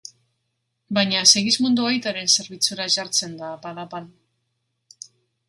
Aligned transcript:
Baina 0.97 1.19
Segismundo 1.31 1.85
aitaren 1.89 2.33
zerbitzura 2.37 2.89
jartzen 2.97 3.37
da 3.43 3.53
apal-apal. 3.59 4.11